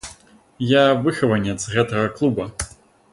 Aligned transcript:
Я 0.69 0.79
выхаванец 1.03 1.57
гэтага 1.75 2.09
клуба. 2.17 2.51